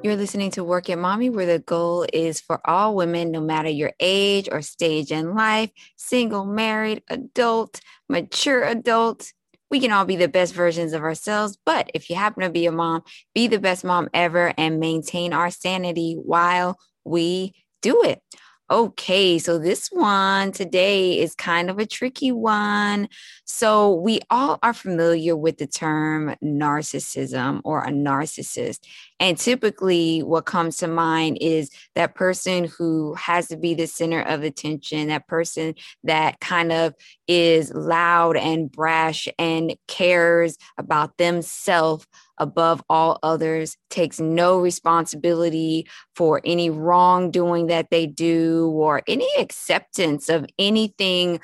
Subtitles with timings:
[0.00, 3.68] You're listening to Work It Mommy, where the goal is for all women, no matter
[3.68, 9.32] your age or stage in life, single, married, adult, mature adult,
[9.72, 11.58] we can all be the best versions of ourselves.
[11.66, 13.02] But if you happen to be a mom,
[13.34, 18.22] be the best mom ever and maintain our sanity while we do it.
[18.70, 23.08] Okay, so this one today is kind of a tricky one.
[23.46, 28.80] So, we all are familiar with the term narcissism or a narcissist.
[29.20, 34.20] And typically, what comes to mind is that person who has to be the center
[34.20, 35.74] of attention, that person
[36.04, 36.94] that kind of
[37.28, 42.06] is loud and brash and cares about themselves
[42.38, 45.86] above all others, takes no responsibility
[46.16, 51.40] for any wrongdoing that they do or any acceptance of anything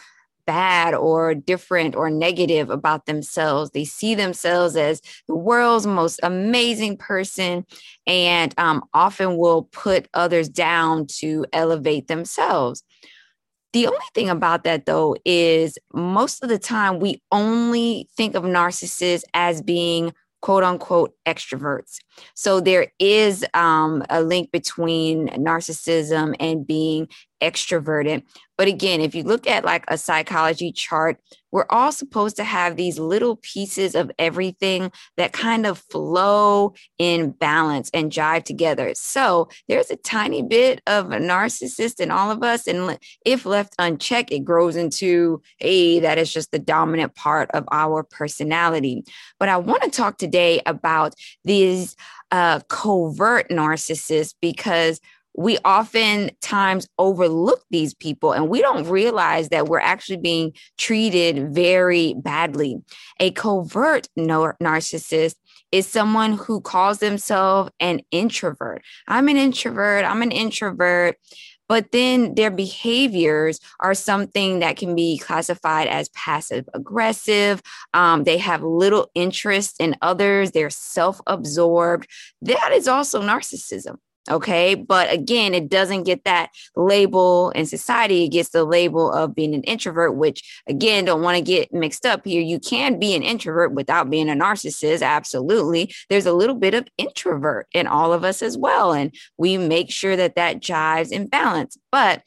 [0.47, 3.71] bad or different or negative about themselves.
[3.71, 7.65] They see themselves as the world's most amazing person
[8.07, 12.83] and um, often will put others down to elevate themselves.
[13.75, 18.45] The only thing about that, though, is most of the time we only think of
[18.45, 21.99] narcissists as being quote unquote extroverts.
[22.35, 27.09] So there is um, a link between narcissism and being
[27.45, 28.23] extroverted.
[28.57, 31.19] But again, if you look at like a psychology chart,
[31.51, 37.33] we're all supposed to have these little pieces of everything that kind of flow in
[37.33, 38.93] balance and jive together.
[38.95, 42.67] So there's a tiny bit of a narcissist in all of us.
[42.67, 47.65] And if left unchecked, it grows into a that is just the dominant part of
[47.71, 49.05] our personality.
[49.39, 51.95] But I want to talk today about these
[52.31, 55.01] uh, covert narcissists because
[55.37, 62.15] we oftentimes overlook these people and we don't realize that we're actually being treated very
[62.15, 62.81] badly.
[63.19, 65.35] A covert narcissist
[65.73, 68.83] is someone who calls themselves an introvert.
[69.09, 70.05] I'm an introvert.
[70.05, 71.17] I'm an introvert.
[71.69, 77.63] But then their behaviors are something that can be classified as passive aggressive.
[77.95, 80.53] Um, they have little interest in others.
[80.53, 82.09] They're self absorbed.
[82.43, 83.97] That is also narcissism.
[84.31, 84.75] Okay.
[84.75, 88.25] But again, it doesn't get that label in society.
[88.25, 92.07] It gets the label of being an introvert, which again, don't want to get mixed
[92.07, 92.41] up here.
[92.41, 95.03] You can be an introvert without being a narcissist.
[95.03, 95.95] Absolutely.
[96.09, 98.93] There's a little bit of introvert in all of us as well.
[98.93, 101.77] And we make sure that that jives in balance.
[101.93, 102.23] But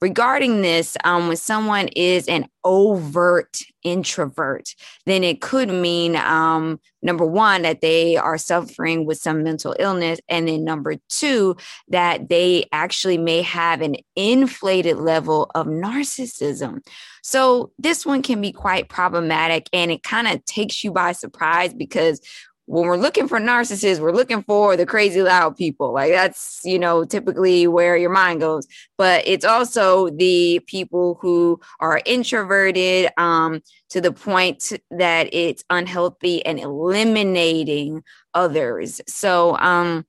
[0.00, 4.74] regarding this, um, when someone is an overt introvert,
[5.06, 10.20] then it could mean um, number one, that they are suffering with some mental illness.
[10.28, 11.56] And then number two,
[11.88, 16.80] that they actually may have an inflated level of narcissism.
[17.22, 21.74] So this one can be quite problematic and it kind of takes you by surprise
[21.74, 22.20] because
[22.70, 25.92] when we're looking for narcissists, we're looking for the crazy loud people.
[25.92, 28.68] Like that's, you know, typically where your mind goes.
[28.96, 36.46] But it's also the people who are introverted um, to the point that it's unhealthy
[36.46, 38.04] and eliminating
[38.34, 39.00] others.
[39.08, 40.06] So, um,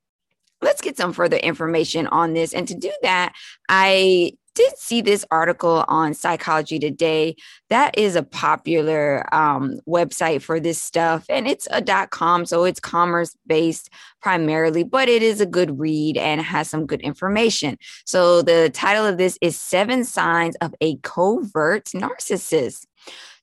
[0.61, 2.53] let's get some further information on this.
[2.53, 3.33] And to do that,
[3.67, 7.35] I did see this article on Psychology Today.
[7.69, 12.63] That is a popular um, website for this stuff, and it's a dot com, so
[12.63, 13.90] it's commerce based
[14.22, 17.78] primarily, but it is a good read and has some good information.
[18.06, 22.85] So the title of this is Seven Signs of a Covert Narcissist.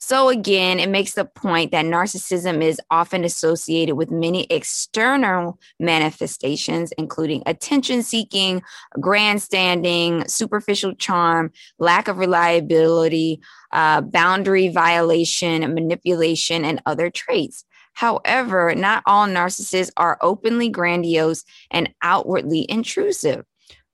[0.00, 6.92] So, again, it makes the point that narcissism is often associated with many external manifestations,
[6.96, 8.62] including attention seeking,
[9.00, 13.40] grandstanding, superficial charm, lack of reliability,
[13.72, 17.64] uh, boundary violation, manipulation, and other traits.
[17.94, 23.44] However, not all narcissists are openly grandiose and outwardly intrusive.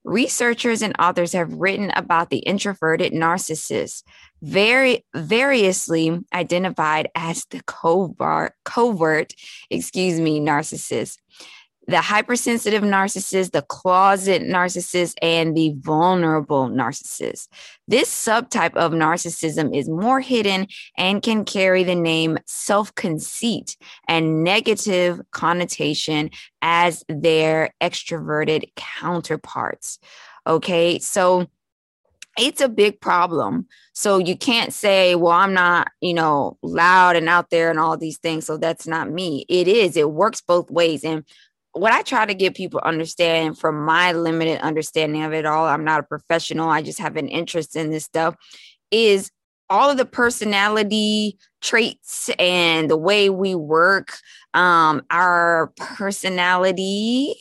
[0.05, 4.03] Researchers and authors have written about the introverted narcissist,
[4.43, 9.33] very variously identified as the covert, covert,
[9.71, 11.19] excuse me, narcissist
[11.87, 17.49] the hypersensitive narcissist, the closet narcissist, and the vulnerable narcissist.
[17.87, 20.67] This subtype of narcissism is more hidden
[20.97, 23.77] and can carry the name self conceit
[24.09, 26.31] and negative connotation
[26.63, 29.99] as their extroverted counterparts.
[30.47, 31.49] Okay, so
[32.37, 33.67] it's a big problem.
[33.93, 37.97] So you can't say, well, I'm not, you know, loud and out there and all
[37.97, 38.45] these things.
[38.45, 39.47] So that's not me.
[39.49, 41.05] It is, it works both ways.
[41.05, 41.25] And
[41.75, 45.85] what I try to get people understand from my limited understanding of it all, I'm
[45.85, 48.37] not a professional, I just have an interest in this stuff,
[48.91, 49.31] is
[49.69, 54.19] all of the personality traits and the way we work,
[54.55, 57.35] um, our personality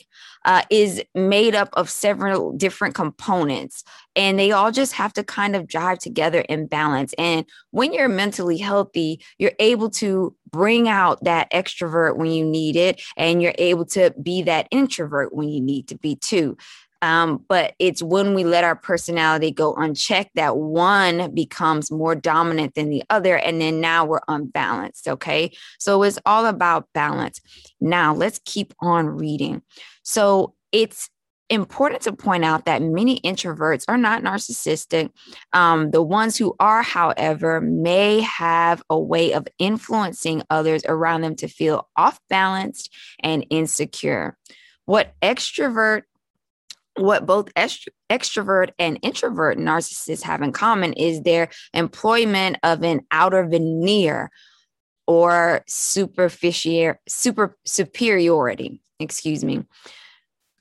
[0.44, 3.84] uh, is made up of several different components
[4.16, 7.14] and they all just have to kind of jive together in balance.
[7.18, 12.76] And when you're mentally healthy, you're able to bring out that extrovert when you need
[12.76, 16.56] it, and you're able to be that introvert when you need to be too.
[17.02, 22.74] Um, but it's when we let our personality go unchecked that one becomes more dominant
[22.74, 23.36] than the other.
[23.36, 25.06] And then now we're unbalanced.
[25.06, 25.54] Okay.
[25.78, 27.42] So it's all about balance.
[27.78, 29.60] Now let's keep on reading.
[30.04, 31.10] So it's
[31.50, 35.10] important to point out that many introverts are not narcissistic.
[35.52, 41.34] Um, the ones who are, however, may have a way of influencing others around them
[41.36, 42.90] to feel off balanced
[43.20, 44.36] and insecure.
[44.86, 46.02] What extrovert
[46.96, 53.44] what both extrovert and introvert narcissists have in common is their employment of an outer
[53.44, 54.30] veneer
[55.08, 59.64] or superficial super superiority excuse me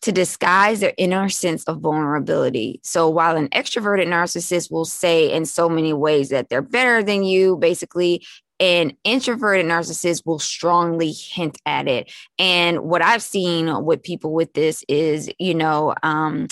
[0.03, 2.81] to disguise their inner sense of vulnerability.
[2.83, 7.23] So while an extroverted narcissist will say in so many ways that they're better than
[7.23, 8.25] you, basically,
[8.59, 12.11] an introverted narcissist will strongly hint at it.
[12.37, 16.49] And what I've seen with people with this is, you know, um,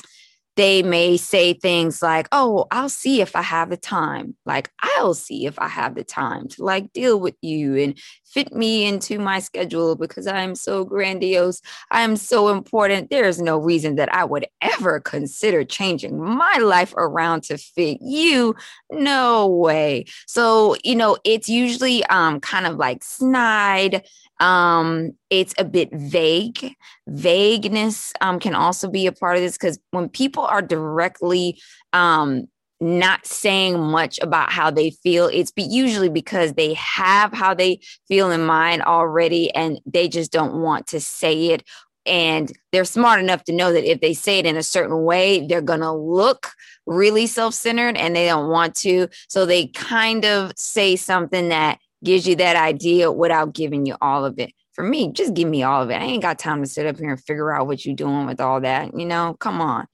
[0.56, 4.36] they may say things like, Oh, I'll see if I have the time.
[4.46, 8.54] Like, I'll see if I have the time to like deal with you and fit
[8.54, 11.62] me into my schedule because I'm so grandiose.
[11.92, 13.10] I'm so important.
[13.10, 18.56] There's no reason that I would ever consider changing my life around to fit you.
[18.92, 20.06] No way.
[20.28, 24.06] So, you know, it's usually um, kind of like snide
[24.42, 26.76] um, it's a bit vague.
[27.08, 31.62] Vagueness um, can also be a part of this because when people are directly
[31.94, 32.48] um,
[32.82, 37.80] not saying much about how they feel, it's be usually because they have how they
[38.08, 41.64] feel in mind already and they just don't want to say it.
[42.08, 45.46] And they're smart enough to know that if they say it in a certain way,
[45.46, 46.50] they're going to look
[46.88, 49.08] really self centered and they don't want to.
[49.28, 54.26] So they kind of say something that gives you that idea without giving you all
[54.26, 54.54] of it.
[54.74, 55.96] For me, just give me all of it.
[55.96, 58.40] I ain't got time to sit up here and figure out what you're doing with
[58.40, 58.98] all that.
[58.98, 59.86] You know, come on.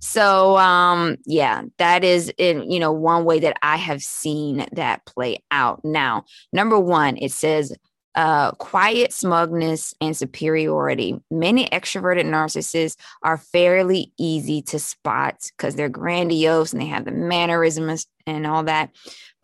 [0.00, 5.06] So, um, yeah, that is in, you know, one way that I have seen that
[5.06, 5.84] play out.
[5.84, 7.72] Now, number one, it says
[8.14, 11.20] uh, quiet smugness and superiority.
[11.30, 17.12] Many extroverted narcissists are fairly easy to spot because they're grandiose and they have the
[17.12, 18.90] mannerisms and all that.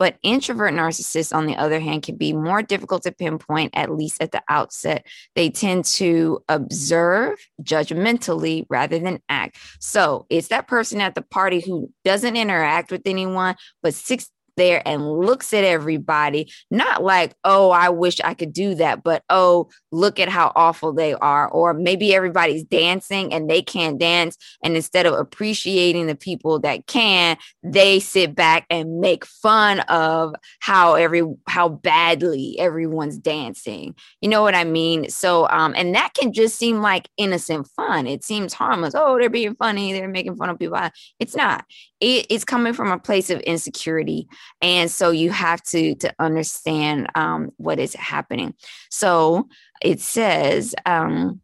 [0.01, 4.19] But introvert narcissists, on the other hand, can be more difficult to pinpoint, at least
[4.19, 5.05] at the outset.
[5.35, 9.57] They tend to observe judgmentally rather than act.
[9.79, 14.81] So it's that person at the party who doesn't interact with anyone, but six there
[14.87, 19.69] and looks at everybody, not like, oh, I wish I could do that, but oh,
[19.91, 21.49] look at how awful they are.
[21.49, 24.37] Or maybe everybody's dancing and they can't dance.
[24.63, 30.35] And instead of appreciating the people that can, they sit back and make fun of
[30.59, 33.95] how every how badly everyone's dancing.
[34.21, 35.09] You know what I mean?
[35.09, 38.07] So um, and that can just seem like innocent fun.
[38.07, 38.93] It seems harmless.
[38.95, 40.79] Oh, they're being funny, they're making fun of people.
[41.19, 41.65] It's not.
[42.01, 44.27] It, it's coming from a place of insecurity.
[44.61, 48.53] And so you have to to understand um, what is happening.
[48.89, 49.47] So
[49.81, 51.41] it says um,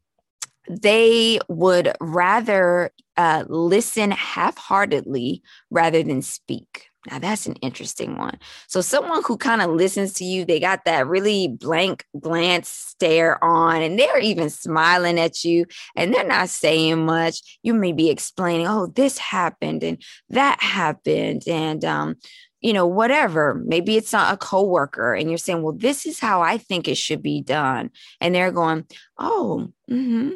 [0.69, 8.37] they would rather uh, listen half-heartedly rather than speak now that's an interesting one.
[8.67, 13.41] So someone who kind of listens to you, they got that really blank glance stare
[13.43, 17.59] on and they're even smiling at you and they're not saying much.
[17.63, 22.15] You may be explaining, "Oh, this happened and that happened." And um
[22.59, 23.61] you know, whatever.
[23.65, 26.97] Maybe it's not a coworker, and you're saying, "Well, this is how I think it
[26.97, 28.85] should be done," and they're going,
[29.19, 30.31] "Oh, mm-hmm,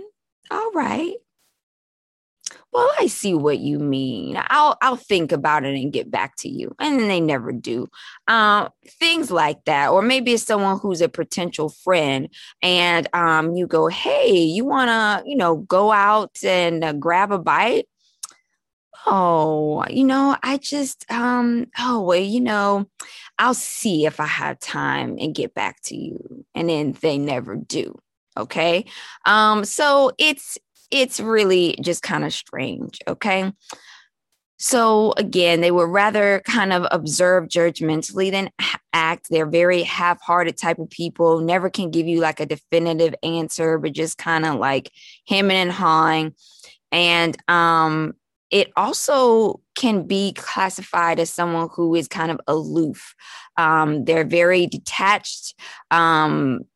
[0.51, 1.15] all right,
[2.71, 4.37] well i see what you mean.
[4.49, 6.75] I'll i'll think about it and get back to you.
[6.79, 7.87] And then they never do.
[8.27, 9.89] Um, things like that.
[9.89, 12.29] Or maybe it's someone who's a potential friend
[12.61, 17.31] and um, you go hey you want to you know go out and uh, grab
[17.31, 17.87] a bite?
[19.05, 22.85] Oh you know i just um oh well you know
[23.39, 26.45] i'll see if i have time and get back to you.
[26.55, 27.97] And then they never do
[28.37, 28.85] okay
[29.25, 30.57] um so it's
[30.91, 32.99] it's really just kind of strange.
[33.07, 33.51] Okay.
[34.59, 38.51] So again, they would rather kind of observe judgmentally than
[38.93, 39.27] act.
[39.29, 43.93] They're very half-hearted type of people, never can give you like a definitive answer, but
[43.93, 44.91] just kind of like
[45.27, 46.35] hemming and hawing.
[46.91, 48.13] And um,
[48.51, 53.15] it also can be classified as someone who is kind of aloof.
[53.57, 55.55] Um, they're very detached.
[55.89, 56.67] Um,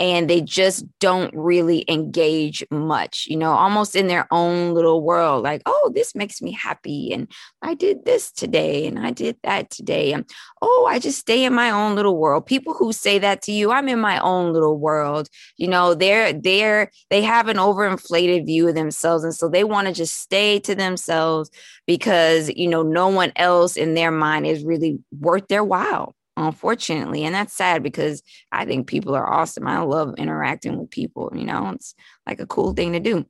[0.00, 5.44] and they just don't really engage much, you know, almost in their own little world.
[5.44, 7.12] Like, oh, this makes me happy.
[7.12, 7.30] And
[7.62, 10.12] I did this today and I did that today.
[10.12, 10.28] And
[10.60, 12.46] oh, I just stay in my own little world.
[12.46, 15.28] People who say that to you, I'm in my own little world.
[15.56, 19.22] You know, they're they're they have an overinflated view of themselves.
[19.22, 21.50] And so they want to just stay to themselves
[21.86, 27.24] because, you know, no one else in their mind is really worth their while unfortunately.
[27.24, 28.22] And that's sad because
[28.52, 29.66] I think people are awesome.
[29.66, 31.94] I love interacting with people, you know, it's
[32.26, 33.26] like a cool thing to do.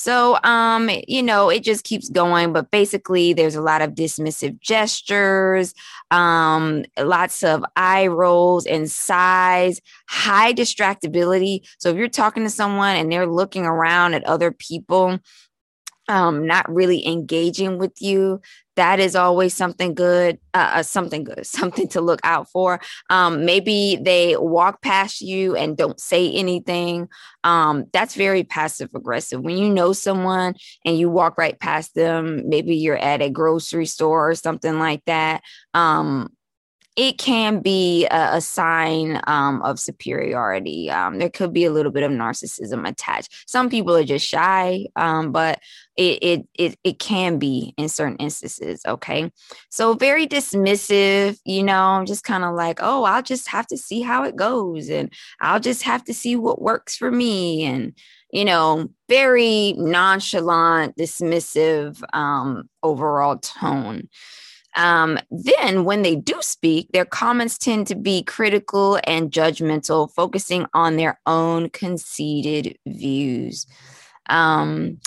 [0.00, 4.58] So, um, you know, it just keeps going, but basically, there's a lot of dismissive
[4.58, 5.74] gestures,
[6.10, 9.78] um, lots of eye rolls and sighs,
[10.08, 11.68] high distractibility.
[11.76, 15.18] So, if you're talking to someone and they're looking around at other people,
[16.08, 18.40] um, not really engaging with you,
[18.80, 22.80] that is always something good, uh, uh, something good, something to look out for.
[23.10, 27.06] Um, maybe they walk past you and don't say anything.
[27.44, 29.42] Um, that's very passive aggressive.
[29.42, 30.54] When you know someone
[30.86, 35.04] and you walk right past them, maybe you're at a grocery store or something like
[35.04, 35.42] that.
[35.74, 36.30] Um,
[36.96, 40.90] it can be a, a sign um, of superiority.
[40.90, 43.48] Um, there could be a little bit of narcissism attached.
[43.48, 45.60] Some people are just shy, um, but
[45.96, 48.82] it, it it it can be in certain instances.
[48.86, 49.30] Okay,
[49.70, 51.38] so very dismissive.
[51.44, 54.88] You know, just kind of like, oh, I'll just have to see how it goes,
[54.90, 57.94] and I'll just have to see what works for me, and
[58.32, 64.08] you know, very nonchalant, dismissive um, overall tone.
[64.76, 70.66] Um, then, when they do speak, their comments tend to be critical and judgmental, focusing
[70.74, 73.66] on their own conceited views.
[74.28, 75.00] Um,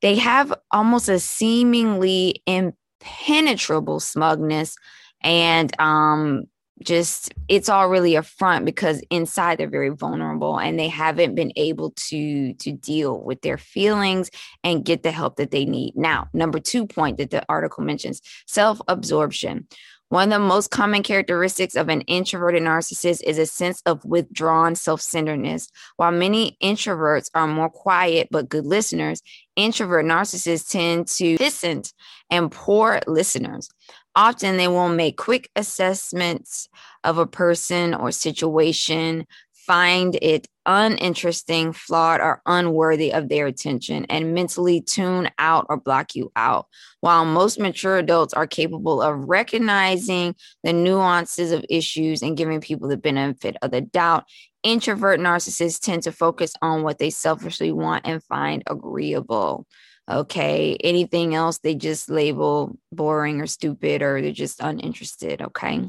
[0.00, 4.76] they have almost a seemingly impenetrable smugness
[5.22, 6.44] and um,
[6.82, 11.52] just it's all really a front because inside they're very vulnerable and they haven't been
[11.56, 14.30] able to to deal with their feelings
[14.64, 18.20] and get the help that they need now number two point that the article mentions
[18.46, 19.66] self-absorption
[20.10, 24.76] one of the most common characteristics of an introverted narcissist is a sense of withdrawn
[24.76, 25.68] self centeredness.
[25.96, 29.22] While many introverts are more quiet but good listeners,
[29.56, 31.92] introvert narcissists tend to distant
[32.30, 33.68] and poor listeners.
[34.16, 36.68] Often they will make quick assessments
[37.02, 44.34] of a person or situation, find it uninteresting, flawed, or unworthy of their attention, and
[44.34, 46.66] mentally tune out or block you out.
[47.00, 52.88] While most mature adults are capable of recognizing the nuances of issues and giving people
[52.88, 54.24] the benefit of the doubt,
[54.64, 59.66] introvert narcissists tend to focus on what they selfishly want and find agreeable.
[60.10, 60.76] Okay.
[60.82, 65.40] Anything else they just label boring or stupid or they're just uninterested.
[65.40, 65.88] Okay.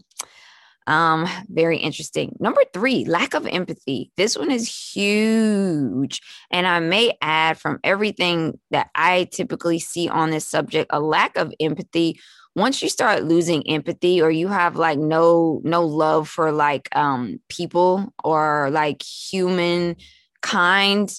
[0.88, 2.36] Um, very interesting.
[2.40, 4.12] Number three, lack of empathy.
[4.18, 6.22] This one is huge.
[6.52, 11.38] And I may add from everything that I typically see on this subject, a lack
[11.38, 12.20] of empathy.
[12.56, 17.40] Once you start losing empathy or you have like no no love for like um
[17.50, 19.96] people or like human
[20.42, 21.12] kind,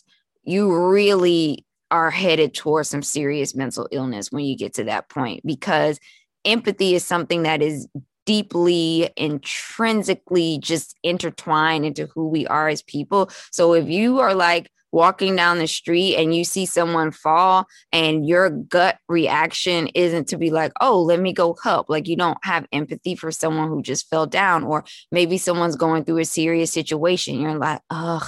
[0.45, 5.41] you really are headed towards some serious mental illness when you get to that point
[5.45, 6.01] because
[6.45, 7.87] empathy is something that is
[8.27, 13.31] deeply intrinsically just intertwined into who we are as people.
[13.51, 18.27] So if you are like walking down the street and you see someone fall and
[18.27, 22.39] your gut reaction isn't to be like, "Oh, let me go help." Like you don't
[22.43, 26.73] have empathy for someone who just fell down or maybe someone's going through a serious
[26.73, 27.41] situation.
[27.41, 28.25] You're like, "Ugh,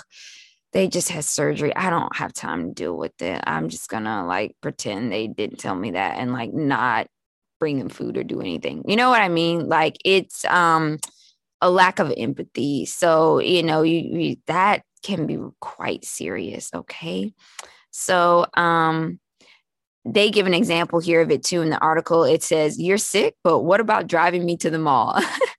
[0.73, 1.75] they just had surgery.
[1.75, 3.41] I don't have time to deal with it.
[3.47, 7.09] I'm just gonna like pretend they didn't tell me that and like not
[7.59, 8.83] bring them food or do anything.
[8.87, 9.69] You know what I mean?
[9.69, 10.99] Like it's um
[11.61, 12.87] a lack of empathy.
[12.87, 17.33] So, you know, you, you that can be quite serious, okay?
[17.91, 19.21] So, um
[20.05, 22.25] they give an example here of it too in the article.
[22.25, 25.21] It says, You're sick, but what about driving me to the mall?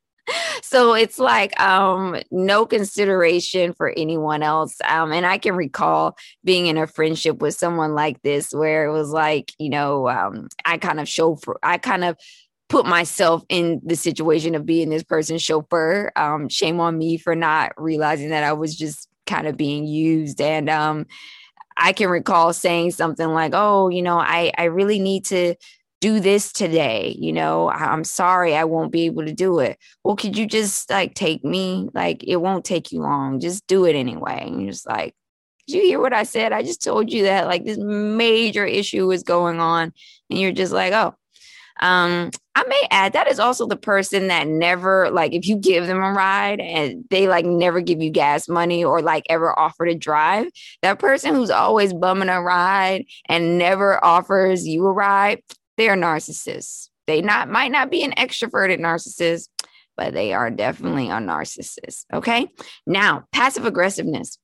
[0.69, 4.77] so it's like um, no consideration for anyone else.
[4.87, 8.91] Um, and I can recall being in a friendship with someone like this where it
[8.91, 12.17] was like, you know, um, I kind of show for, I kind of
[12.67, 16.11] put myself in the situation of being this person's chauffeur.
[16.15, 20.39] Um, shame on me for not realizing that I was just kind of being used.
[20.39, 21.07] And um,
[21.77, 25.55] I can recall saying something like, "Oh, you know, I I really need to
[26.01, 30.15] do this today you know i'm sorry i won't be able to do it well
[30.15, 33.95] could you just like take me like it won't take you long just do it
[33.95, 35.13] anyway and you're just like
[35.67, 36.51] Did you hear what I said?
[36.51, 39.93] I just told you that like this major issue is going on.
[40.29, 41.13] And you're just like, oh,
[41.81, 45.87] um, I may add that is also the person that never like if you give
[45.87, 49.85] them a ride and they like never give you gas money or like ever offer
[49.85, 50.47] to drive,
[50.81, 55.41] that person who's always bumming a ride and never offers you a ride,
[55.79, 56.89] they're narcissists.
[57.07, 59.47] They not might not be an extroverted narcissist,
[59.97, 62.05] but they are definitely a narcissist.
[62.13, 62.47] Okay.
[62.85, 64.37] Now, passive aggressiveness.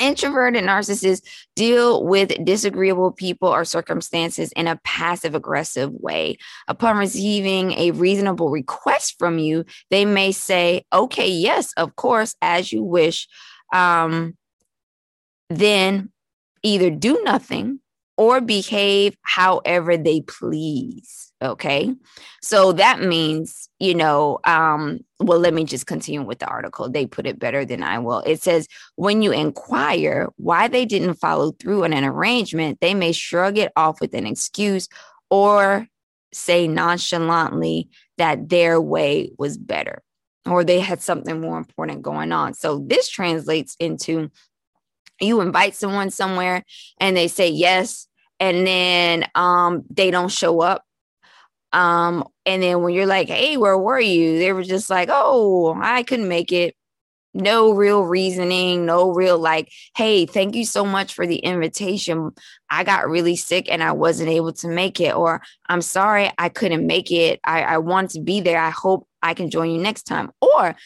[0.00, 1.22] Introverted narcissists
[1.54, 6.36] deal with disagreeable people or circumstances in a passive aggressive way.
[6.66, 12.72] Upon receiving a reasonable request from you, they may say, Okay, yes, of course, as
[12.72, 13.28] you wish.
[13.72, 14.36] Um,
[15.50, 16.10] then
[16.62, 17.80] either do nothing
[18.16, 21.32] or behave however they please.
[21.42, 21.94] Okay.
[22.42, 26.88] So that means, you know, um, well, let me just continue with the article.
[26.88, 28.20] They put it better than I will.
[28.20, 28.66] It says,
[28.96, 33.72] when you inquire why they didn't follow through on an arrangement, they may shrug it
[33.76, 34.88] off with an excuse
[35.28, 35.86] or
[36.32, 40.02] say nonchalantly that their way was better
[40.46, 42.54] or they had something more important going on.
[42.54, 44.30] So this translates into
[45.20, 46.64] you invite someone somewhere
[46.98, 48.08] and they say yes
[48.40, 50.84] and then um they don't show up.
[51.72, 54.38] Um and then when you're like hey where were you?
[54.38, 56.74] they were just like oh i couldn't make it.
[57.36, 62.30] No real reasoning no real like hey thank you so much for the invitation.
[62.70, 66.48] I got really sick and i wasn't able to make it or i'm sorry i
[66.48, 67.40] couldn't make it.
[67.44, 68.60] I, I want to be there.
[68.60, 70.30] I hope i can join you next time.
[70.40, 70.76] Or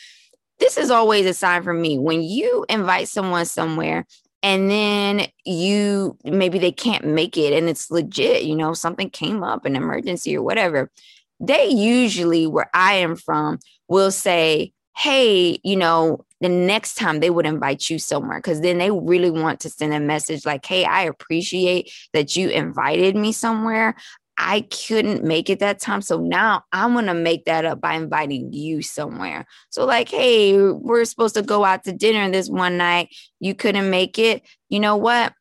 [0.58, 1.98] this is always a sign for me.
[1.98, 4.06] When you invite someone somewhere
[4.42, 9.42] and then you maybe they can't make it and it's legit you know something came
[9.42, 10.92] up an emergency or whatever
[11.40, 17.30] they usually where i am from will say hey you know the next time they
[17.30, 18.38] would invite you somewhere.
[18.38, 22.48] Because then they really want to send a message like hey i appreciate that you
[22.48, 23.94] invited me somewhere
[24.38, 26.00] I couldn't make it that time.
[26.00, 29.46] So now I'm going to make that up by inviting you somewhere.
[29.70, 33.14] So, like, hey, we're supposed to go out to dinner this one night.
[33.40, 34.42] You couldn't make it.
[34.68, 35.32] You know what?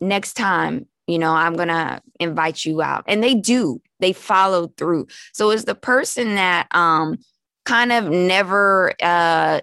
[0.00, 3.04] Next time, you know, I'm going to invite you out.
[3.08, 5.06] And they do, they follow through.
[5.32, 7.18] So, it's the person that, um,
[7.64, 9.58] kind of never uh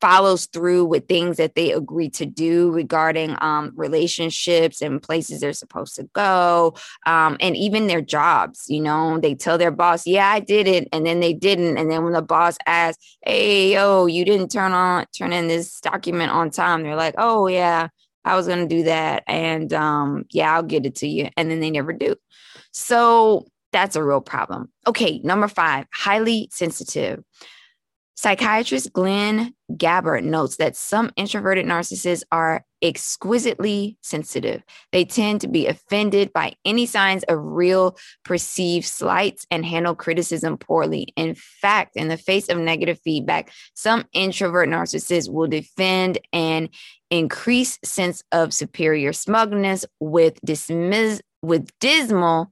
[0.00, 5.52] follows through with things that they agree to do regarding um, relationships and places they're
[5.52, 6.74] supposed to go
[7.06, 9.18] um, and even their jobs you know?
[9.18, 12.12] They tell their boss yeah i did it and then they didn't and then when
[12.12, 16.82] the boss asks hey yo you didn't turn on turn in this document on time
[16.82, 17.88] they're like oh yeah
[18.24, 21.60] i was to do that and um, yeah i'll get it to you and then
[21.60, 22.14] they never do.
[22.72, 24.70] So that's a real problem.
[24.86, 27.22] Okay number five highly sensitive
[28.18, 34.60] Psychiatrist Glen Gabbard notes that some introverted narcissists are exquisitely sensitive.
[34.90, 40.58] They tend to be offended by any signs of real perceived slights and handle criticism
[40.58, 41.12] poorly.
[41.14, 46.70] In fact, in the face of negative feedback, some introvert narcissists will defend an
[47.12, 52.50] increased sense of superior smugness with dismiss with dismal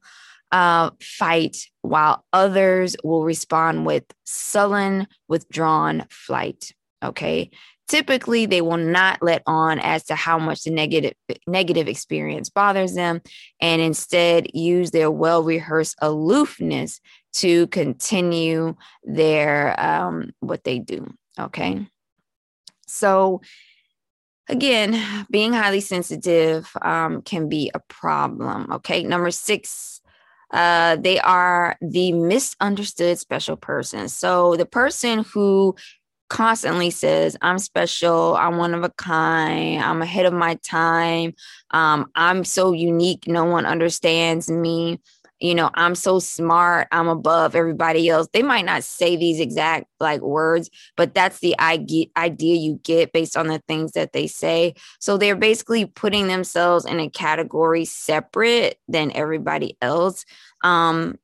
[0.53, 6.73] uh, fight, while others will respond with sullen, withdrawn flight.
[7.03, 7.51] Okay.
[7.89, 11.15] Typically, they will not let on as to how much the negative
[11.47, 13.21] negative experience bothers them,
[13.61, 17.01] and instead use their well rehearsed aloofness
[17.35, 21.15] to continue their um, what they do.
[21.39, 21.87] Okay,
[22.89, 23.41] so
[24.49, 28.73] again, being highly sensitive um, can be a problem.
[28.73, 30.01] Okay, number six
[30.53, 34.09] uh, they are the misunderstood special person.
[34.09, 35.75] So the person who
[36.29, 41.35] constantly says, I'm special, I'm one of a kind, I'm ahead of my time,
[41.71, 44.99] um, I'm so unique, no one understands me
[45.41, 48.29] you know, I'm so smart, I'm above everybody else.
[48.33, 53.37] They might not say these exact like words, but that's the idea you get based
[53.37, 54.75] on the things that they say.
[54.99, 60.25] So they're basically putting themselves in a category separate than everybody else.
[60.65, 61.19] Um,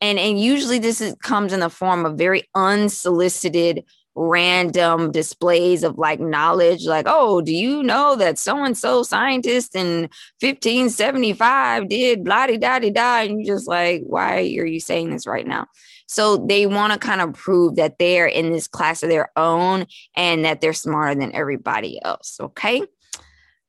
[0.00, 3.84] and and usually this is, comes in the form of very unsolicited
[4.20, 9.76] random displays of like knowledge like oh do you know that so and so scientist
[9.76, 10.08] in
[10.40, 13.20] 1575 did blah da da da?
[13.20, 15.66] And you're just like why are you saying this right now?
[16.08, 19.86] So they want to kind of prove that they're in this class of their own
[20.16, 22.82] and that they're smarter than everybody else okay?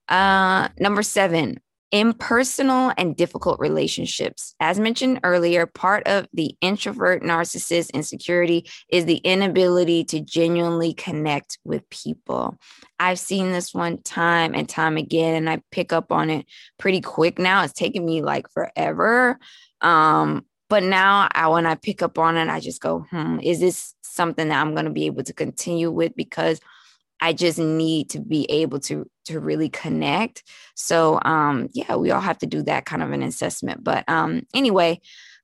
[0.07, 1.59] Uh number 7
[1.91, 4.54] Impersonal and difficult relationships.
[4.60, 11.58] As mentioned earlier, part of the introvert narcissist insecurity is the inability to genuinely connect
[11.63, 12.58] with people.
[12.99, 16.45] I've seen this one time and time again, and I pick up on it
[16.78, 17.63] pretty quick now.
[17.63, 19.39] It's taken me like forever.
[19.82, 23.60] Um, but now I, when I pick up on it, I just go, hmm, is
[23.60, 26.15] this something that I'm going to be able to continue with?
[26.15, 26.60] Because
[27.21, 30.43] I just need to be able to to really connect.
[30.75, 33.84] So um yeah, we all have to do that kind of an assessment.
[33.84, 34.99] But um anyway,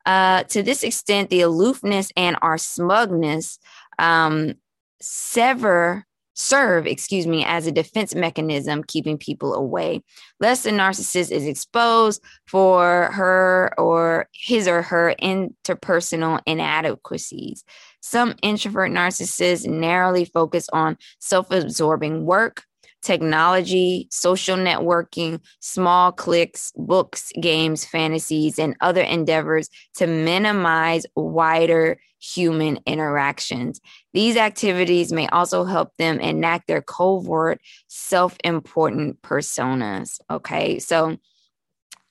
[0.06, 3.60] uh to this extent the aloofness and our smugness
[4.00, 4.56] um
[5.02, 10.04] sever serve, excuse me, as a defense mechanism, keeping people away.
[10.40, 17.64] Less the narcissist is exposed for her or his or her interpersonal inadequacies.
[18.08, 22.64] Some introvert narcissists narrowly focus on self absorbing work,
[23.02, 32.78] technology, social networking, small cliques, books, games, fantasies, and other endeavors to minimize wider human
[32.86, 33.82] interactions.
[34.14, 40.20] These activities may also help them enact their covert, self important personas.
[40.30, 40.78] Okay.
[40.78, 41.18] So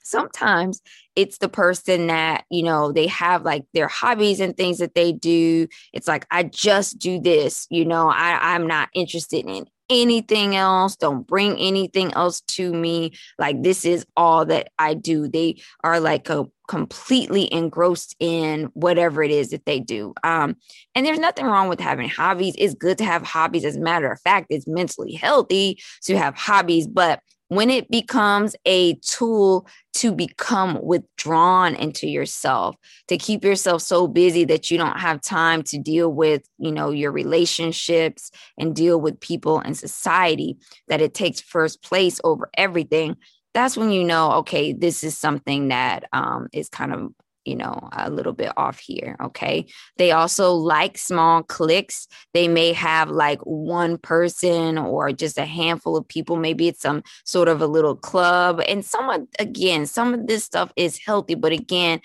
[0.05, 0.81] sometimes
[1.17, 5.13] it's the person that you know they have like their hobbies and things that they
[5.13, 10.57] do it's like i just do this you know i i'm not interested in anything
[10.57, 10.97] else.
[10.97, 13.13] Don't bring anything else to me.
[13.39, 15.29] Like, this is all that I do.
[15.29, 20.15] They are like a completely engrossed in whatever it is that they do.
[20.25, 20.57] Um,
[20.95, 22.55] and there's nothing wrong with having hobbies.
[22.57, 23.65] It's good to have hobbies.
[23.65, 27.21] As a matter of fact, it's mentally healthy to have hobbies, but
[27.55, 32.77] when it becomes a tool to become withdrawn into yourself
[33.09, 36.91] to keep yourself so busy that you don't have time to deal with you know
[36.91, 40.57] your relationships and deal with people and society
[40.89, 43.17] that it takes first place over everything
[43.53, 47.13] that's when you know okay this is something that um, is kind of
[47.45, 49.17] you know, a little bit off here.
[49.23, 49.67] Okay.
[49.97, 52.09] They also like small cliques.
[52.33, 56.37] They may have like one person or just a handful of people.
[56.37, 58.63] Maybe it's some sort of a little club.
[58.67, 62.01] And some again, some of this stuff is healthy, but again,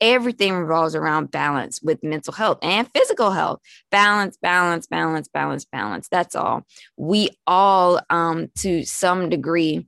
[0.00, 6.08] everything revolves around balance with mental health and physical health balance balance balance balance balance
[6.08, 9.86] that's all we all um to some degree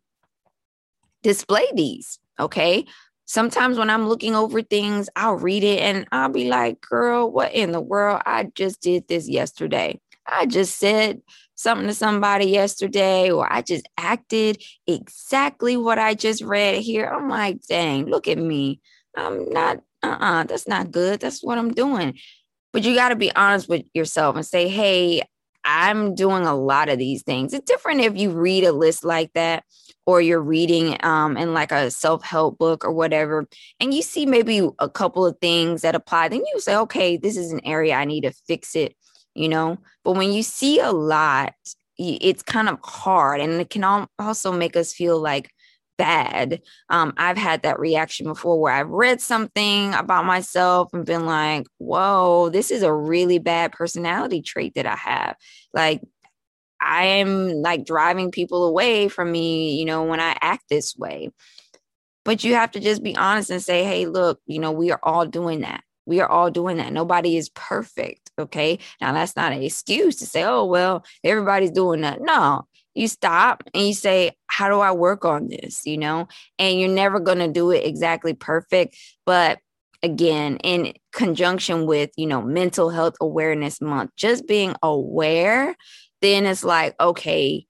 [1.22, 2.86] display these okay
[3.26, 7.52] sometimes when I'm looking over things, I'll read it and I'll be like, girl, what
[7.52, 8.22] in the world?
[8.24, 10.00] I just did this yesterday.
[10.26, 11.20] I just said
[11.54, 17.06] something to somebody yesterday, or I just acted exactly what I just read here.
[17.06, 18.80] I'm like, dang, look at me.
[19.16, 21.20] I'm not, uh uh-uh, uh, that's not good.
[21.20, 22.18] That's what I'm doing.
[22.72, 25.22] But you got to be honest with yourself and say, hey,
[25.64, 27.54] I'm doing a lot of these things.
[27.54, 29.64] It's different if you read a list like that
[30.06, 33.46] or you're reading um, in like a self-help book or whatever
[33.80, 37.36] and you see maybe a couple of things that apply then you say okay this
[37.36, 38.94] is an area i need to fix it
[39.36, 39.78] you know?
[40.02, 41.54] But when you see a lot
[41.98, 45.50] it's kind of hard and it can also make us feel like
[45.96, 46.60] bad.
[46.90, 51.66] Um, i've had that reaction before where i've read something about myself and been like
[51.78, 55.36] whoa this is a really bad personality trait that i have
[55.72, 56.02] like
[56.80, 61.30] I am like driving people away from me, you know, when I act this way.
[62.24, 65.00] But you have to just be honest and say, hey, look, you know, we are
[65.02, 65.82] all doing that.
[66.06, 66.92] We are all doing that.
[66.92, 68.30] Nobody is perfect.
[68.38, 68.78] Okay.
[69.00, 72.20] Now, that's not an excuse to say, oh, well, everybody's doing that.
[72.20, 75.86] No, you stop and you say, how do I work on this?
[75.86, 78.96] You know, and you're never going to do it exactly perfect.
[79.24, 79.58] But
[80.02, 85.76] again, in conjunction with, you know, mental health awareness month, just being aware
[86.20, 87.66] then it's like, okay,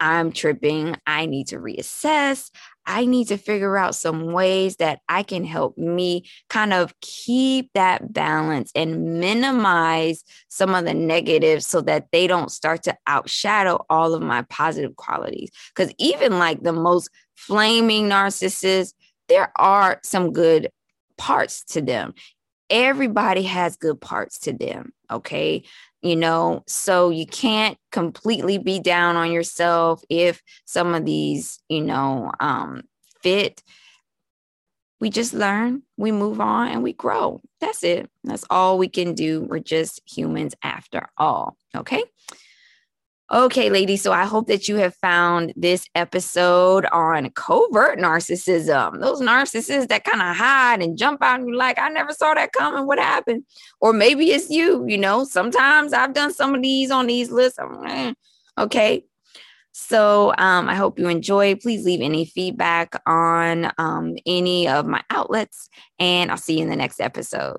[0.00, 0.96] I'm tripping.
[1.06, 2.50] I need to reassess.
[2.86, 7.70] I need to figure out some ways that I can help me kind of keep
[7.74, 13.84] that balance and minimize some of the negatives so that they don't start to outshadow
[13.90, 15.50] all of my positive qualities.
[15.74, 18.94] Because even like the most flaming narcissists,
[19.28, 20.70] there are some good
[21.18, 22.14] parts to them.
[22.70, 24.92] Everybody has good parts to them.
[25.10, 25.64] Okay?
[26.02, 31.82] You know so you can't completely be down on yourself if some of these you
[31.82, 32.84] know um
[33.22, 33.62] fit.
[34.98, 37.42] We just learn we move on and we grow.
[37.60, 38.10] That's it.
[38.24, 39.42] That's all we can do.
[39.42, 42.04] We're just humans after all okay
[43.32, 44.02] Okay, ladies.
[44.02, 49.00] So I hope that you have found this episode on covert narcissism.
[49.00, 52.34] Those narcissists that kind of hide and jump out and you're like, I never saw
[52.34, 52.88] that coming.
[52.88, 53.44] What happened?
[53.80, 55.22] Or maybe it's you, you know.
[55.22, 57.60] Sometimes I've done some of these on these lists.
[58.58, 59.04] okay.
[59.72, 61.54] So um, I hope you enjoy.
[61.54, 65.68] Please leave any feedback on um, any of my outlets,
[66.00, 67.58] and I'll see you in the next episode.